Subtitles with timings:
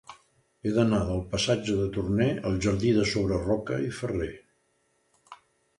[0.63, 4.33] He d'anar del passatge de Torné al jardí de Sobreroca i Ferrer.